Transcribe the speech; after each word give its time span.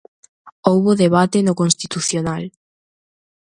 Houbo 0.69 0.91
debate 1.03 1.37
no 1.43 1.57
Constitucional. 1.61 2.43